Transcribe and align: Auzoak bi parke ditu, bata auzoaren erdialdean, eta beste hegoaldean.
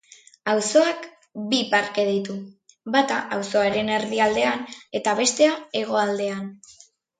Auzoak 0.51 1.03
bi 1.51 1.59
parke 1.73 2.05
ditu, 2.07 2.37
bata 2.97 3.19
auzoaren 3.37 3.93
erdialdean, 3.99 4.67
eta 5.03 5.17
beste 5.23 5.53
hegoaldean. 5.83 6.53